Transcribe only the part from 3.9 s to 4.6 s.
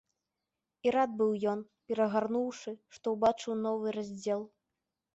раздзел.